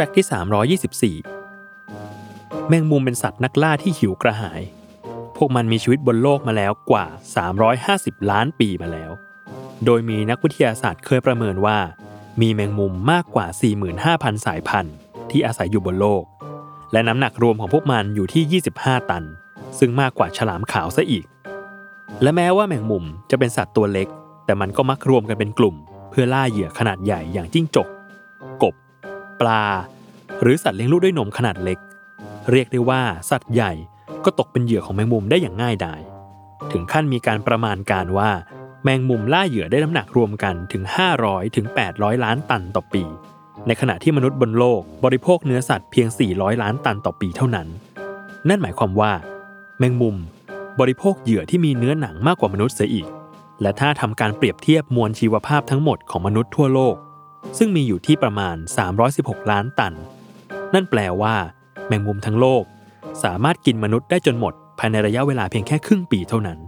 [0.00, 4.60] ฟกต์ที่ 324 แมงมุมเป็นสัตว์นักล่าที่หิวกระหาย
[5.36, 7.06] พวกมันมีชีวิตบนโลกมาแล้วกว่า
[7.68, 9.10] 350 ล้านปีมาแล้ว
[9.84, 11.78] โดยมีนักวิทยาศาสตร์เคยประเมินว่า
[12.40, 13.46] มีแมงมุมมากกว่า
[13.96, 14.94] 45,000 สายพันธุ์
[15.30, 16.24] ที่อาศัยอยู่บนโลก
[16.92, 19.24] และน้ำหนักรวมของพวกมันอยู่ที่ 25 ตัน
[19.78, 21.26] ซึ่งมากกว่าฉลามขาวซะอีก
[22.22, 24.08] และแม้ว่าแมงมุมจะเป็นสัตว์ตัวเล็ก
[24.44, 25.76] แต่มันก็มักรวมกันเป็นกลุ่ม
[26.10, 27.88] เพื่อล่าเหยื่อขนาดใหญ่อย่างจิ้งจก
[28.62, 28.74] กบ
[29.40, 29.62] ปลา
[30.42, 31.78] หรือสัตว์เลี้ยงลูกด้วยนมขนาดเล็ก
[32.50, 33.72] เรียกได้ว่าสัตว์ใหญ่
[34.24, 36.00] ก็ตกเป็นเหยื่อของแมงมุมได้อย่างง่ายดาย
[36.72, 38.30] ถึงขั้นมีการประมาณการว่า
[38.84, 40.82] แมงมุมล่าเหยื่อได้น้ำหนักรวมกันถึง
[41.20, 43.04] 500ถึง800 ล้านตันต่อปี
[43.66, 47.68] ในขณะที่มนุษย์บนโลกบริโภคเนื้อสัตว์เพียง 400 ล้านตันต่อปีเท่านั้น
[48.48, 49.12] นั่นหมายความว่า
[49.78, 50.16] แมงมุม
[50.80, 53.08] บริโภคเหยื่อที่มีเนื้อหนังมากกว่ามนุษย์เสียอีก
[53.62, 56.96] และถ้าทำการเปรียบเทียบมวลชีวภาพทั้งหมดของมนุษย์ทั่วโลก
[57.58, 58.56] ซึ่งมีอยู่ที่ประมาณ
[59.02, 59.94] 316 ล้านตัน
[60.74, 61.34] นั่นแปลว่า
[61.88, 62.64] แมงมุมทั้งโลก
[63.24, 66.58] สามารถกินมนุษย์ได้จนหมด ภายในระยะเวลาเพียงแค่ครึ่งปีเท่านั้น